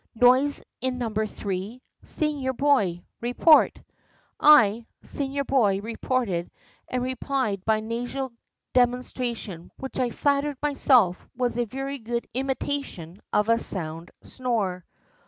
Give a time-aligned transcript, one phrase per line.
[0.15, 3.79] "Noise in number three: senior boy, report."
[4.39, 6.49] I, senior boy, reported,
[6.87, 8.31] and replied by a nasal
[8.73, 14.85] demonstration which I flattered myself was a very good imitation of a sound snore.